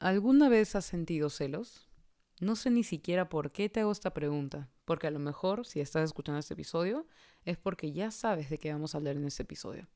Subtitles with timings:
[0.00, 1.88] ¿Alguna vez has sentido celos?
[2.40, 5.80] No sé ni siquiera por qué te hago esta pregunta, porque a lo mejor si
[5.80, 7.04] estás escuchando este episodio
[7.44, 9.88] es porque ya sabes de qué vamos a hablar en este episodio.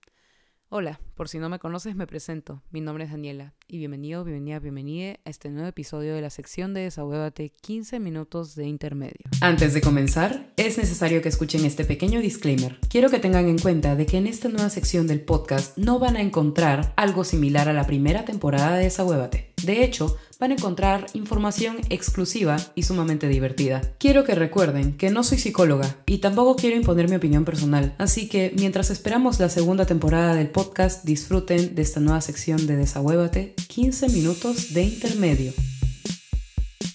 [0.70, 4.58] Hola, por si no me conoces me presento, mi nombre es Daniela y bienvenido, bienvenida,
[4.58, 9.26] bienvenida a este nuevo episodio de la sección de Desahuévate 15 minutos de intermedio.
[9.40, 12.80] Antes de comenzar, es necesario que escuchen este pequeño disclaimer.
[12.88, 16.16] Quiero que tengan en cuenta de que en esta nueva sección del podcast no van
[16.16, 19.51] a encontrar algo similar a la primera temporada de Desahuévate.
[19.62, 23.80] De hecho, van a encontrar información exclusiva y sumamente divertida.
[23.98, 28.28] Quiero que recuerden que no soy psicóloga y tampoco quiero imponer mi opinión personal, así
[28.28, 33.54] que mientras esperamos la segunda temporada del podcast, disfruten de esta nueva sección de Desahuévate,
[33.68, 35.52] 15 minutos de intermedio.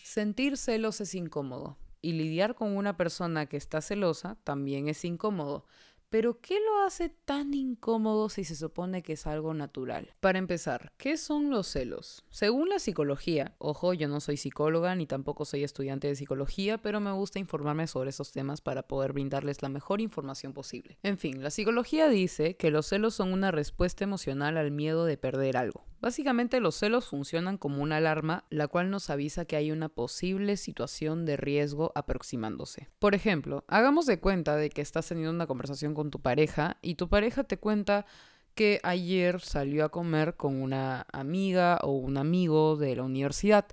[0.04, 5.66] Sentir celos es incómodo y lidiar con una persona que está celosa también es incómodo.
[6.10, 10.14] Pero ¿qué lo hace tan incómodo si se supone que es algo natural?
[10.22, 12.24] Para empezar, ¿qué son los celos?
[12.30, 17.02] Según la psicología, ojo, yo no soy psicóloga ni tampoco soy estudiante de psicología, pero
[17.02, 20.98] me gusta informarme sobre esos temas para poder brindarles la mejor información posible.
[21.04, 25.18] En fin, la psicología dice que los celos son una respuesta emocional al miedo de
[25.18, 25.88] perder algo.
[26.00, 30.56] Básicamente los celos funcionan como una alarma, la cual nos avisa que hay una posible
[30.56, 32.88] situación de riesgo aproximándose.
[33.00, 36.96] Por ejemplo, hagamos de cuenta de que estás teniendo una conversación con tu pareja y
[36.96, 38.06] tu pareja te cuenta
[38.54, 43.66] que ayer salió a comer con una amiga o un amigo de la universidad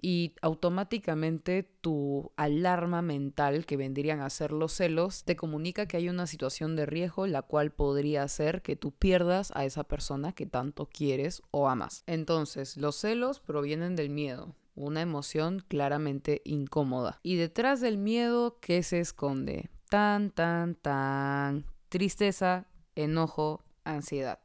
[0.00, 6.08] y automáticamente tu alarma mental, que vendrían a ser los celos, te comunica que hay
[6.08, 10.46] una situación de riesgo la cual podría hacer que tú pierdas a esa persona que
[10.46, 12.02] tanto quieres o amas.
[12.06, 17.20] Entonces, los celos provienen del miedo, una emoción claramente incómoda.
[17.22, 19.70] Y detrás del miedo, ¿qué se esconde?
[19.88, 21.64] Tan, tan, tan.
[21.88, 24.40] Tristeza, enojo, ansiedad.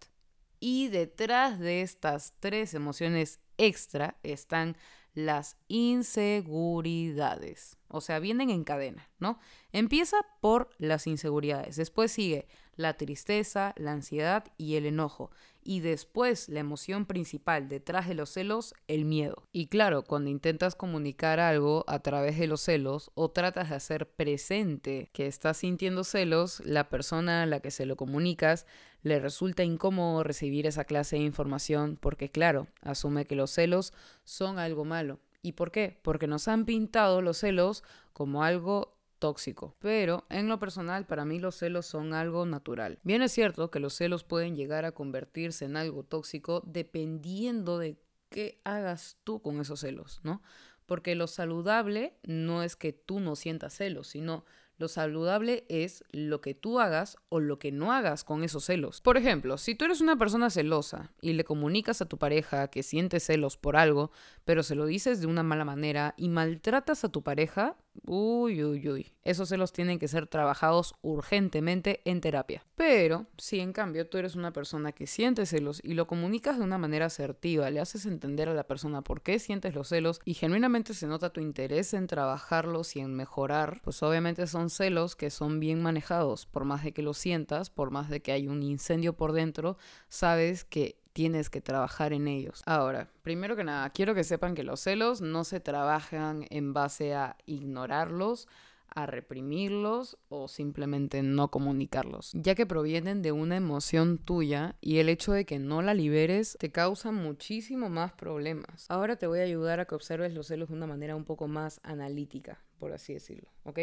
[0.62, 4.78] Y detrás de estas tres emociones extra están
[5.14, 7.76] las inseguridades.
[7.94, 9.40] O sea, vienen en cadena, ¿no?
[9.72, 15.30] Empieza por las inseguridades, después sigue la tristeza, la ansiedad y el enojo.
[15.62, 19.48] Y después la emoción principal detrás de los celos, el miedo.
[19.52, 24.10] Y claro, cuando intentas comunicar algo a través de los celos o tratas de hacer
[24.10, 28.66] presente que estás sintiendo celos, la persona a la que se lo comunicas
[29.04, 33.94] le resulta incómodo recibir esa clase de información porque claro, asume que los celos
[34.24, 35.20] son algo malo.
[35.44, 36.00] ¿Y por qué?
[36.02, 37.84] Porque nos han pintado los celos
[38.14, 39.76] como algo tóxico.
[39.80, 42.98] Pero en lo personal, para mí los celos son algo natural.
[43.04, 47.98] Bien es cierto que los celos pueden llegar a convertirse en algo tóxico dependiendo de
[48.30, 50.42] qué hagas tú con esos celos, ¿no?
[50.86, 54.46] Porque lo saludable no es que tú no sientas celos, sino
[54.78, 59.02] lo saludable es lo que tú hagas o lo que no hagas con esos celos.
[59.02, 62.84] Por ejemplo, si tú eres una persona celosa y le comunicas a tu pareja que
[62.84, 64.12] sientes celos por algo,
[64.46, 68.90] pero se lo dices de una mala manera y maltratas a tu pareja, Uy, uy,
[68.90, 69.14] uy.
[69.24, 72.66] Esos celos tienen que ser trabajados urgentemente en terapia.
[72.76, 76.64] Pero si en cambio tú eres una persona que siente celos y lo comunicas de
[76.64, 80.34] una manera asertiva, le haces entender a la persona por qué sientes los celos y
[80.34, 85.30] genuinamente se nota tu interés en trabajarlos y en mejorar, pues obviamente son celos que
[85.30, 86.46] son bien manejados.
[86.46, 89.78] Por más de que lo sientas, por más de que hay un incendio por dentro,
[90.10, 92.62] sabes que tienes que trabajar en ellos.
[92.66, 97.14] Ahora, primero que nada, quiero que sepan que los celos no se trabajan en base
[97.14, 98.48] a ignorarlos,
[98.96, 105.10] a reprimirlos o simplemente no comunicarlos, ya que provienen de una emoción tuya y el
[105.10, 108.86] hecho de que no la liberes te causa muchísimo más problemas.
[108.90, 111.48] Ahora te voy a ayudar a que observes los celos de una manera un poco
[111.48, 113.80] más analítica, por así decirlo, ¿ok?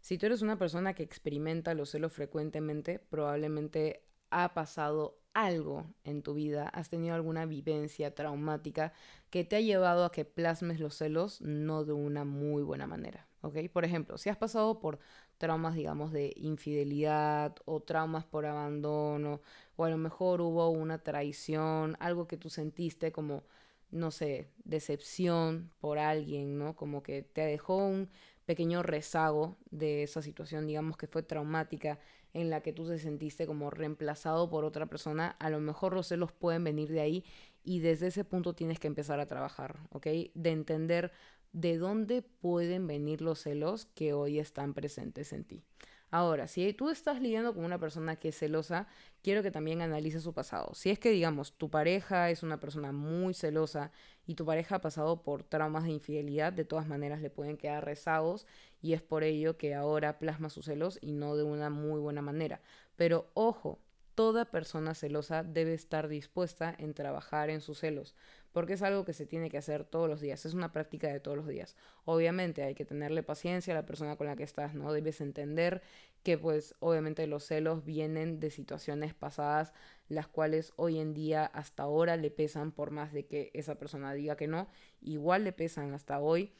[0.00, 6.22] Si tú eres una persona que experimenta los celos frecuentemente, probablemente ha pasado algo en
[6.22, 8.92] tu vida, has tenido alguna vivencia traumática
[9.30, 13.28] que te ha llevado a que plasmes los celos no de una muy buena manera,
[13.40, 13.56] ¿ok?
[13.72, 14.98] Por ejemplo, si has pasado por
[15.38, 19.40] traumas, digamos, de infidelidad o traumas por abandono,
[19.76, 23.44] o a lo mejor hubo una traición, algo que tú sentiste como,
[23.92, 26.74] no sé, decepción por alguien, ¿no?
[26.74, 28.08] Como que te dejó un
[28.46, 32.00] pequeño rezago de esa situación, digamos que fue traumática
[32.34, 36.08] en la que tú te sentiste como reemplazado por otra persona, a lo mejor los
[36.08, 37.24] celos pueden venir de ahí
[37.62, 40.06] y desde ese punto tienes que empezar a trabajar, ¿ok?
[40.34, 41.12] De entender
[41.52, 45.62] de dónde pueden venir los celos que hoy están presentes en ti.
[46.12, 48.86] Ahora, si tú estás lidiando con una persona que es celosa,
[49.22, 50.74] quiero que también analices su pasado.
[50.74, 53.92] Si es que, digamos, tu pareja es una persona muy celosa
[54.26, 57.86] y tu pareja ha pasado por traumas de infidelidad, de todas maneras le pueden quedar
[57.86, 58.46] rezagos
[58.82, 62.20] y es por ello que ahora plasma sus celos y no de una muy buena
[62.20, 62.60] manera.
[62.96, 63.78] Pero ojo,
[64.14, 68.14] toda persona celosa debe estar dispuesta en trabajar en sus celos,
[68.52, 71.20] porque es algo que se tiene que hacer todos los días, es una práctica de
[71.20, 71.76] todos los días.
[72.04, 74.92] Obviamente hay que tenerle paciencia a la persona con la que estás, ¿no?
[74.92, 75.82] Debes entender
[76.22, 79.72] que pues obviamente los celos vienen de situaciones pasadas,
[80.08, 84.12] las cuales hoy en día hasta ahora le pesan por más de que esa persona
[84.14, 84.68] diga que no,
[85.00, 86.52] igual le pesan hasta hoy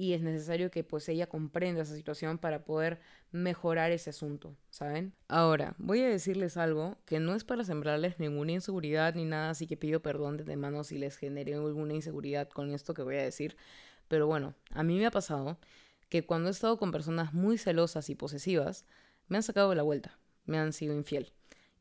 [0.00, 3.00] y es necesario que pues ella comprenda esa situación para poder
[3.32, 5.12] mejorar ese asunto, ¿saben?
[5.28, 9.66] Ahora, voy a decirles algo que no es para sembrarles ninguna inseguridad ni nada, así
[9.66, 13.22] que pido perdón de mano si les generé alguna inseguridad con esto que voy a
[13.22, 13.58] decir,
[14.08, 15.58] pero bueno, a mí me ha pasado
[16.08, 18.86] que cuando he estado con personas muy celosas y posesivas,
[19.28, 21.30] me han sacado de la vuelta, me han sido infiel.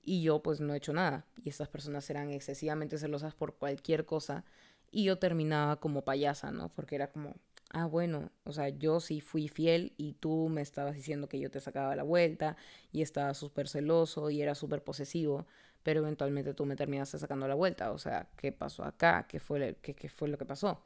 [0.01, 1.25] Y yo pues no he hecho nada.
[1.42, 4.44] Y estas personas eran excesivamente celosas por cualquier cosa.
[4.92, 6.69] Y yo terminaba como payasa, ¿no?
[6.69, 7.36] Porque era como,
[7.69, 11.51] ah, bueno, o sea, yo sí fui fiel y tú me estabas diciendo que yo
[11.51, 12.57] te sacaba la vuelta
[12.92, 15.45] y estaba súper celoso y era súper posesivo,
[15.83, 19.27] pero eventualmente tú me terminaste sacando la vuelta, o sea, ¿qué pasó acá?
[19.27, 20.83] ¿Qué fue, qué, qué fue lo que pasó?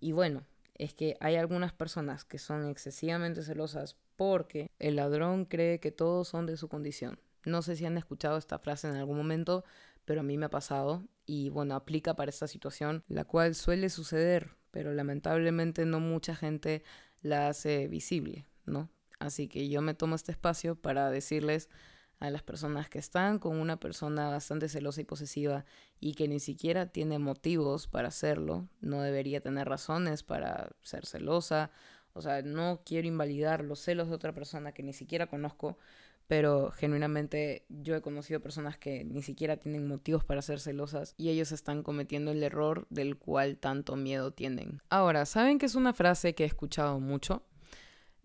[0.00, 0.44] Y bueno,
[0.74, 6.28] es que hay algunas personas que son excesivamente celosas porque el ladrón cree que todos
[6.28, 7.20] son de su condición.
[7.44, 9.64] No sé si han escuchado esta frase en algún momento,
[10.04, 13.88] pero a mí me ha pasado y bueno, aplica para esta situación, la cual suele
[13.88, 16.82] suceder pero lamentablemente no mucha gente
[17.22, 18.90] la hace visible, ¿no?
[19.20, 21.70] Así que yo me tomo este espacio para decirles
[22.18, 25.64] a las personas que están con una persona bastante celosa y posesiva
[26.00, 31.70] y que ni siquiera tiene motivos para hacerlo, no debería tener razones para ser celosa,
[32.12, 35.78] o sea, no quiero invalidar los celos de otra persona que ni siquiera conozco,
[36.26, 41.28] pero genuinamente yo he conocido personas que ni siquiera tienen motivos para ser celosas y
[41.28, 44.80] ellos están cometiendo el error del cual tanto miedo tienen.
[44.88, 47.42] Ahora, ¿saben que es una frase que he escuchado mucho?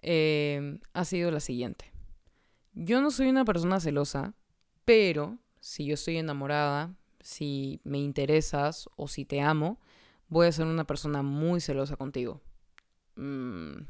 [0.01, 1.91] Eh, ha sido la siguiente.
[2.73, 4.33] Yo no soy una persona celosa,
[4.85, 9.79] pero si yo estoy enamorada, si me interesas o si te amo,
[10.29, 12.41] voy a ser una persona muy celosa contigo.
[13.15, 13.81] Mm,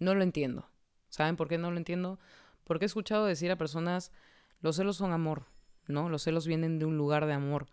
[0.00, 0.68] no lo entiendo.
[1.08, 2.18] ¿Saben por qué no lo entiendo?
[2.64, 4.10] Porque he escuchado decir a personas,
[4.60, 5.46] los celos son amor,
[5.86, 6.08] ¿no?
[6.08, 7.66] Los celos vienen de un lugar de amor.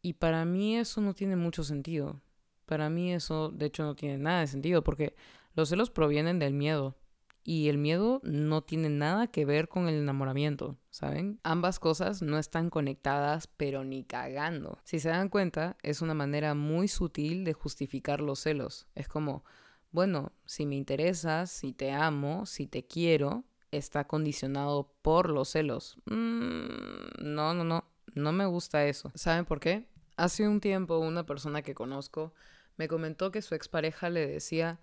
[0.00, 2.22] Y para mí eso no tiene mucho sentido.
[2.64, 5.16] Para mí eso, de hecho, no tiene nada de sentido, porque
[5.54, 6.96] los celos provienen del miedo.
[7.42, 11.40] Y el miedo no tiene nada que ver con el enamoramiento, ¿saben?
[11.44, 14.78] Ambas cosas no están conectadas, pero ni cagando.
[14.84, 18.86] Si se dan cuenta, es una manera muy sutil de justificar los celos.
[18.94, 19.44] Es como,
[19.92, 25.96] bueno, si me interesas, si te amo, si te quiero, está condicionado por los celos.
[26.06, 27.84] Mm, no, no, no,
[28.14, 29.12] no me gusta eso.
[29.14, 29.86] ¿Saben por qué?
[30.16, 32.32] Hace un tiempo una persona que conozco
[32.76, 34.80] me comentó que su expareja le decía,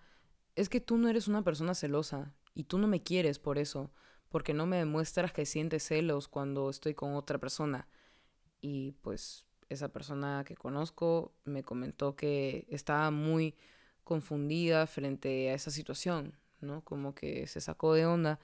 [0.56, 3.92] es que tú no eres una persona celosa y tú no me quieres por eso,
[4.30, 7.88] porque no me demuestras que sientes celos cuando estoy con otra persona.
[8.62, 13.56] Y pues esa persona que conozco me comentó que estaba muy
[14.04, 16.84] confundida frente a esa situación, ¿no?
[16.84, 18.40] Como que se sacó de onda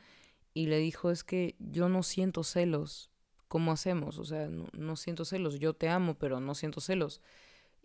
[0.53, 3.09] y le dijo, es que yo no siento celos.
[3.47, 4.17] ¿Cómo hacemos?
[4.17, 5.59] O sea, no, siento celos.
[5.59, 7.21] Yo te amo, pero no siento celos.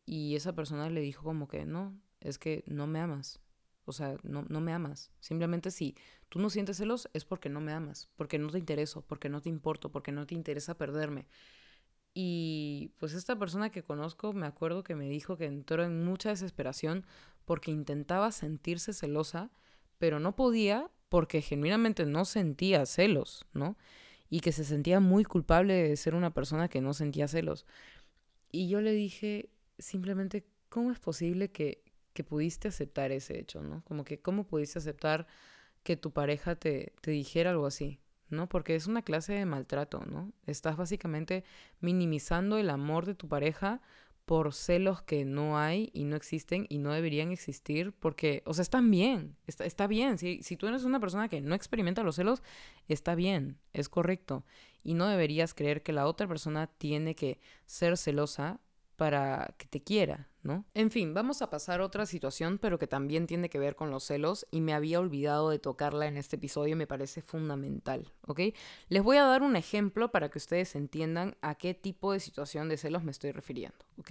[0.04, 3.40] Y esa persona le dijo como que no, es que no me amas.
[3.84, 5.10] O sea, no, no me amas.
[5.20, 5.96] Simplemente si
[6.28, 9.40] tú no sientes celos es porque no me amas, porque no te intereso, porque no
[9.42, 11.26] te importo, porque no te interesa perderme.
[12.18, 16.30] Y pues esta persona que conozco me acuerdo que me dijo que entró en mucha
[16.30, 17.04] desesperación
[17.44, 19.50] porque intentaba sentirse celosa,
[19.98, 23.76] pero no podía porque genuinamente no sentía celos, ¿no?
[24.28, 27.66] Y que se sentía muy culpable de ser una persona que no sentía celos.
[28.50, 31.82] Y yo le dije, simplemente, ¿cómo es posible que,
[32.12, 33.82] que pudiste aceptar ese hecho, ¿no?
[33.84, 35.26] Como que, ¿cómo pudiste aceptar
[35.82, 38.00] que tu pareja te, te dijera algo así?
[38.28, 38.48] ¿no?
[38.48, 40.32] Porque es una clase de maltrato, ¿no?
[40.46, 41.44] Estás básicamente
[41.80, 43.80] minimizando el amor de tu pareja
[44.26, 48.62] por celos que no hay y no existen y no deberían existir porque, o sea,
[48.62, 50.18] están bien, está, está bien.
[50.18, 52.42] Si, si tú eres una persona que no experimenta los celos,
[52.88, 54.44] está bien, es correcto.
[54.82, 58.60] Y no deberías creer que la otra persona tiene que ser celosa
[58.96, 60.28] para que te quiera,
[60.74, 63.90] En fin, vamos a pasar a otra situación, pero que también tiene que ver con
[63.90, 68.12] los celos y me había olvidado de tocarla en este episodio y me parece fundamental,
[68.26, 68.40] ¿ok?
[68.88, 72.68] Les voy a dar un ejemplo para que ustedes entiendan a qué tipo de situación
[72.68, 74.10] de celos me estoy refiriendo, ¿ok?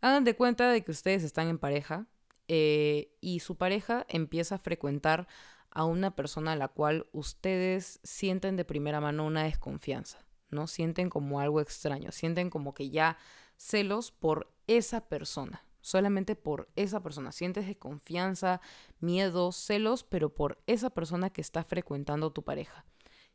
[0.00, 2.06] Hagan de cuenta de que ustedes están en pareja
[2.48, 5.28] eh, y su pareja empieza a frecuentar
[5.70, 10.18] a una persona a la cual ustedes sienten de primera mano una desconfianza,
[10.50, 10.66] ¿no?
[10.66, 13.16] Sienten como algo extraño, sienten como que ya
[13.56, 17.32] celos por esa persona, solamente por esa persona.
[17.32, 18.60] Sientes desconfianza,
[19.00, 22.84] miedo, celos, pero por esa persona que está frecuentando tu pareja.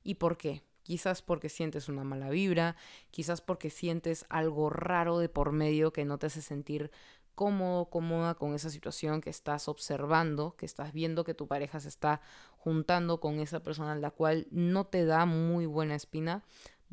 [0.04, 0.64] ¿Y por qué?
[0.84, 2.76] Quizás porque sientes una mala vibra,
[3.10, 6.92] quizás porque sientes algo raro de por medio que no te hace sentir
[7.36, 11.90] cómodo, cómoda con esa situación que estás observando, que estás viendo que tu pareja se
[11.90, 12.22] está
[12.58, 16.44] juntando con esa persona la cual no te da muy buena espina,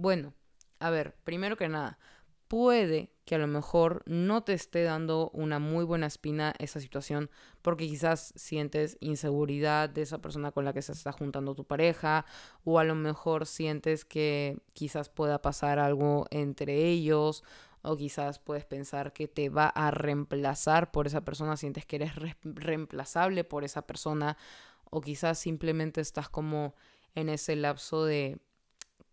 [0.02, 0.34] bueno,
[0.80, 1.96] a ver, primero que nada,
[2.48, 7.30] puede que a lo mejor no te esté dando una muy buena espina esa situación
[7.62, 12.26] porque quizás sientes inseguridad de esa persona con la que se está juntando tu pareja
[12.64, 17.44] o a lo mejor sientes que quizás pueda pasar algo entre ellos
[17.82, 22.12] o quizás puedes pensar que te va a reemplazar por esa persona, sientes que eres
[22.42, 24.36] reemplazable por esa persona
[24.90, 26.74] o quizás simplemente estás como
[27.14, 28.40] en ese lapso de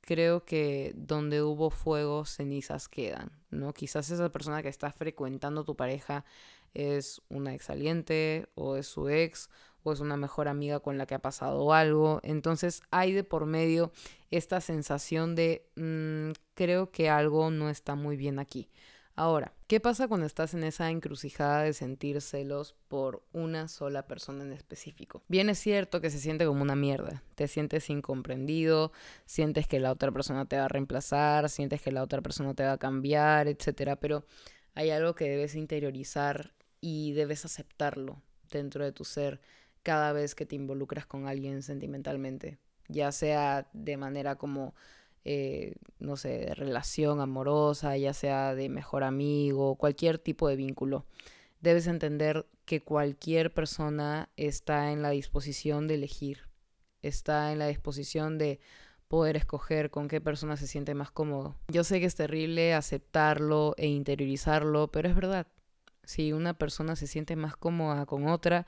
[0.01, 3.74] creo que donde hubo fuego, cenizas quedan, ¿no?
[3.74, 6.25] Quizás esa persona que está frecuentando tu pareja
[6.74, 9.50] es una exaliente o es su ex
[9.84, 12.20] o es una mejor amiga con la que ha pasado algo.
[12.24, 13.91] Entonces hay de por medio
[14.32, 18.70] esta sensación de mm, creo que algo no está muy bien aquí.
[19.19, 24.45] Ahora, ¿qué pasa cuando estás en esa encrucijada de sentir celos por una sola persona
[24.45, 25.21] en específico?
[25.27, 28.93] Bien es cierto que se siente como una mierda, te sientes incomprendido,
[29.25, 32.63] sientes que la otra persona te va a reemplazar, sientes que la otra persona te
[32.63, 33.97] va a cambiar, etc.
[33.99, 34.23] Pero
[34.73, 39.41] hay algo que debes interiorizar y debes aceptarlo dentro de tu ser
[39.83, 42.57] cada vez que te involucras con alguien sentimentalmente,
[42.88, 44.75] ya sea de manera como
[45.25, 51.05] eh, no sé, de relación amorosa, ya sea de mejor amigo, cualquier tipo de vínculo.
[51.61, 56.47] Debes entender que cualquier persona está en la disposición de elegir,
[57.01, 58.59] está en la disposición de
[59.09, 61.55] poder escoger con qué persona se siente más cómodo.
[61.67, 65.47] Yo sé que es terrible aceptarlo e interiorizarlo, pero es verdad.
[66.03, 68.67] Si una persona se siente más cómoda con otra,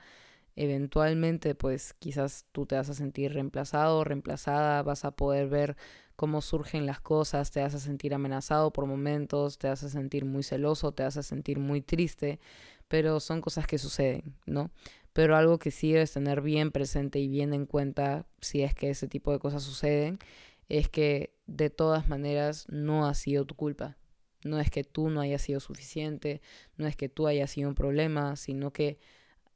[0.56, 5.76] eventualmente pues quizás tú te vas a sentir reemplazado o reemplazada, vas a poder ver
[6.22, 10.92] cómo surgen las cosas, te a sentir amenazado por momentos, te a sentir muy celoso,
[10.92, 12.38] te a sentir muy triste,
[12.86, 14.70] pero son cosas que suceden, ¿no?
[15.12, 18.88] Pero algo que sí debes tener bien presente y bien en cuenta si es que
[18.88, 20.20] ese tipo de cosas suceden,
[20.68, 23.96] es que de todas maneras no ha sido tu culpa.
[24.44, 26.40] No es que tú no hayas sido suficiente,
[26.76, 29.00] no es que tú hayas sido un problema, sino que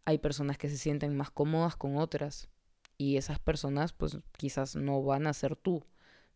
[0.05, 2.49] hay personas que se sienten más cómodas con otras
[2.99, 5.85] y esas personas pues quizás no van a ser tú.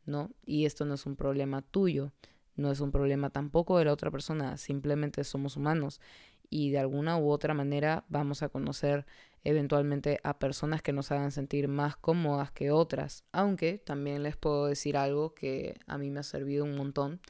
[0.07, 0.31] ¿No?
[0.45, 2.13] Y esto no es un problema tuyo,
[2.57, 6.01] no es un problema tampoco de la otra persona, simplemente somos humanos
[6.51, 9.07] y de alguna u otra manera vamos a conocer
[9.45, 13.25] eventualmente a personas que nos hagan sentir más cómodas que otras.
[13.33, 17.21] Aunque también les puedo decir algo que a mí me ha servido un montón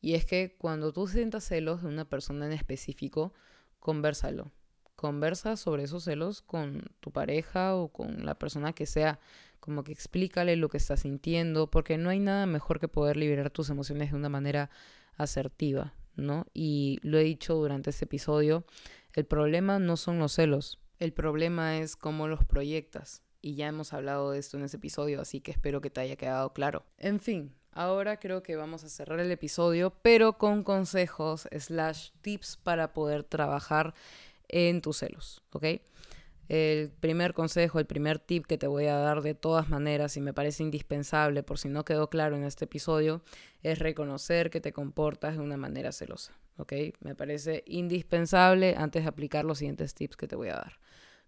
[0.00, 3.34] y es que cuando tú sientas celos de una persona en específico,
[3.80, 4.52] conversalo.
[4.98, 9.20] Conversa sobre esos celos con tu pareja o con la persona que sea
[9.60, 13.50] como que explícale lo que estás sintiendo, porque no hay nada mejor que poder liberar
[13.50, 14.70] tus emociones de una manera
[15.16, 16.48] asertiva, ¿no?
[16.52, 18.64] Y lo he dicho durante este episodio,
[19.12, 23.22] el problema no son los celos, el problema es cómo los proyectas.
[23.40, 26.16] Y ya hemos hablado de esto en ese episodio, así que espero que te haya
[26.16, 26.82] quedado claro.
[26.98, 32.56] En fin, ahora creo que vamos a cerrar el episodio, pero con consejos slash tips
[32.56, 33.94] para poder trabajar
[34.48, 35.64] en tus celos, ¿ok?
[36.48, 40.22] El primer consejo, el primer tip que te voy a dar de todas maneras y
[40.22, 43.22] me parece indispensable por si no quedó claro en este episodio
[43.62, 46.32] es reconocer que te comportas de una manera celosa.
[46.56, 46.72] ¿Ok?
[47.00, 50.80] Me parece indispensable antes de aplicar los siguientes tips que te voy a dar.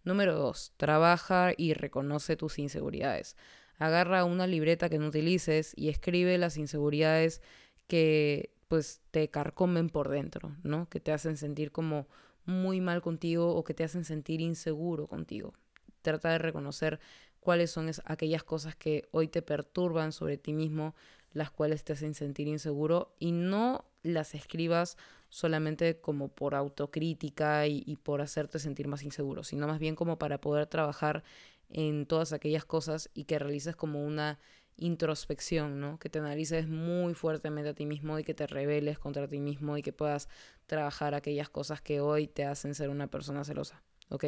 [0.05, 3.37] Número dos, trabaja y reconoce tus inseguridades.
[3.79, 7.43] Agarra una libreta que no utilices y escribe las inseguridades
[7.87, 10.89] que pues te carcomen por dentro, ¿no?
[10.89, 12.09] Que te hacen sentir como
[12.51, 15.55] muy mal contigo o que te hacen sentir inseguro contigo.
[16.03, 17.01] Trata de reconocer
[17.41, 20.95] cuáles son aquellas cosas que hoy te perturban sobre ti mismo,
[21.33, 24.97] las cuales te hacen sentir inseguro y no las escribas
[25.29, 30.19] solamente como por autocrítica y, y por hacerte sentir más inseguro, sino más bien como
[30.19, 31.23] para poder trabajar
[31.69, 34.39] en todas aquellas cosas y que realices como una
[34.81, 35.99] introspección, ¿no?
[35.99, 39.77] Que te analices muy fuertemente a ti mismo y que te rebeles contra ti mismo
[39.77, 40.29] y que puedas
[40.67, 44.25] trabajar aquellas cosas que hoy te hacen ser una persona celosa, ¿ok?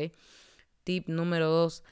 [0.85, 1.83] Tip número dos,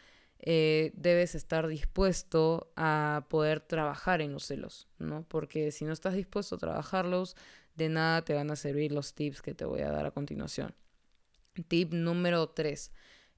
[0.40, 5.25] eh, debes estar dispuesto a poder trabajar en los celos, ¿no?
[5.29, 7.37] Porque si no estás dispuesto a trabajarlos,
[7.76, 10.75] de nada te van a servir los tips que te voy a dar a continuación.
[11.69, 12.93] Tip número tres,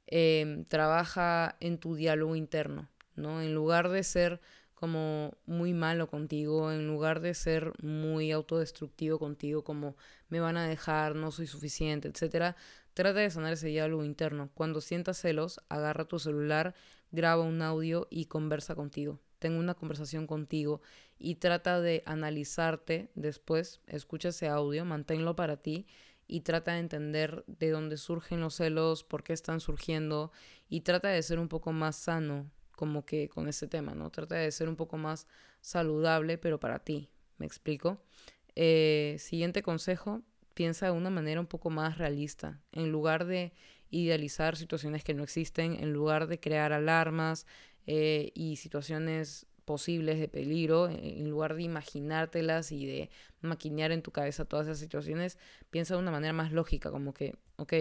[0.07, 3.41] em, trabaja en tu diálogo interno, ¿no?
[3.41, 4.41] En lugar de ser
[4.83, 9.95] como muy malo contigo, en lugar de ser muy autodestructivo contigo, como
[10.29, 12.57] me van a dejar, no soy suficiente, etcétera,
[12.93, 14.51] trata de sanar ese diálogo interno.
[14.55, 16.75] Cuando sientas celos, agarra tu celular,
[17.12, 19.21] graba un audio y conversa contigo.
[19.39, 20.81] Tengo una conversación contigo
[21.17, 25.87] y trata de analizarte después, escucha ese audio, manténlo para ti
[26.27, 30.33] y trata de entender de dónde surgen los celos, por qué están surgiendo
[30.69, 32.51] y trata de ser un poco más sano
[32.83, 34.11] como que con ese tema, ¿no?
[34.11, 35.29] Trata de ser un poco más
[35.61, 38.03] saludable, pero para ti, ¿me explico?
[38.57, 40.23] Eh, siguiente consejo,
[40.55, 42.61] piensa de una manera un poco más realista.
[42.73, 43.53] En lugar de
[43.91, 47.47] idealizar situaciones que no existen, en lugar de crear alarmas
[47.87, 53.11] eh, y situaciones posibles de peligro, en lugar de imaginártelas y de
[53.43, 55.39] maquinear en tu cabeza todas esas situaciones,
[55.71, 57.75] piensa de una manera más lógica, como que, ok,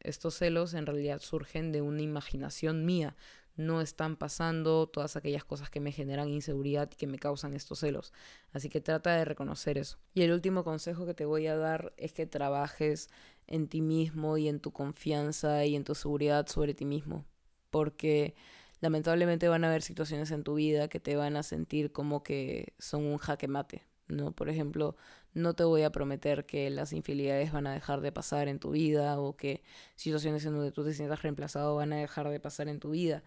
[0.00, 3.14] estos celos en realidad surgen de una imaginación mía,
[3.58, 7.80] no están pasando todas aquellas cosas que me generan inseguridad y que me causan estos
[7.80, 8.12] celos.
[8.52, 9.98] Así que trata de reconocer eso.
[10.14, 13.10] Y el último consejo que te voy a dar es que trabajes
[13.48, 17.24] en ti mismo y en tu confianza y en tu seguridad sobre ti mismo.
[17.70, 18.36] Porque
[18.80, 22.74] lamentablemente van a haber situaciones en tu vida que te van a sentir como que
[22.78, 24.30] son un jaque mate, ¿no?
[24.32, 24.96] Por ejemplo,
[25.34, 28.70] no te voy a prometer que las infidelidades van a dejar de pasar en tu
[28.70, 29.62] vida o que
[29.96, 33.24] situaciones en donde tú te sientas reemplazado van a dejar de pasar en tu vida.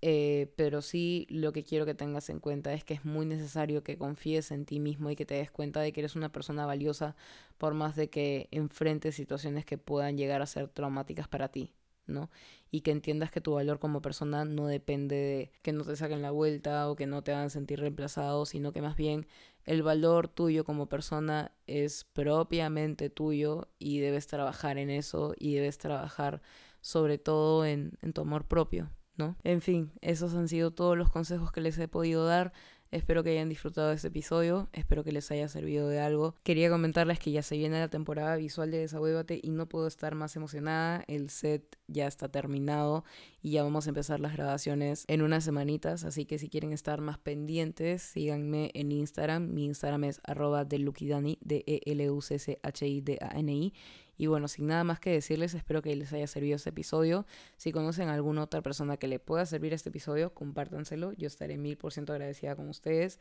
[0.00, 3.82] Eh, pero sí lo que quiero que tengas en cuenta es que es muy necesario
[3.82, 6.66] que confíes en ti mismo y que te des cuenta de que eres una persona
[6.66, 7.16] valiosa
[7.58, 11.72] por más de que enfrentes situaciones que puedan llegar a ser traumáticas para ti.
[12.06, 12.30] ¿no?
[12.70, 16.22] Y que entiendas que tu valor como persona no depende de que no te saquen
[16.22, 19.26] la vuelta o que no te hagan sentir reemplazado, sino que más bien
[19.64, 25.78] el valor tuyo como persona es propiamente tuyo y debes trabajar en eso y debes
[25.78, 26.40] trabajar
[26.80, 29.36] sobre todo en, en tu amor propio, ¿no?
[29.44, 32.52] En fin, esos han sido todos los consejos que les he podido dar.
[32.90, 36.34] Espero que hayan disfrutado de este episodio, espero que les haya servido de algo.
[36.42, 40.14] Quería comentarles que ya se viene la temporada visual de Desahuévate y no puedo estar
[40.14, 41.04] más emocionada.
[41.06, 43.04] El set ya está terminado
[43.42, 47.02] y ya vamos a empezar las grabaciones en unas semanitas, así que si quieren estar
[47.02, 49.52] más pendientes, síganme en Instagram.
[49.52, 53.74] Mi Instagram es arroba delukidani, d e l u c i d a n i
[54.18, 57.24] y bueno, sin nada más que decirles, espero que les haya servido este episodio.
[57.56, 61.12] Si conocen a alguna otra persona que le pueda servir este episodio, compártanselo.
[61.12, 63.20] Yo estaré mil por ciento agradecida con ustedes.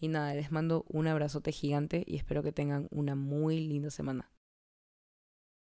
[0.00, 4.30] Y nada, les mando un abrazote gigante y espero que tengan una muy linda semana.